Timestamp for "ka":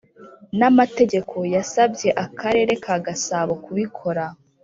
2.83-2.95